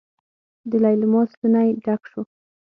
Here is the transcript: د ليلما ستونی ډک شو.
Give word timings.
د 0.69 0.71
ليلما 0.83 1.21
ستونی 1.31 1.67
ډک 1.83 2.01
شو. 2.11 2.21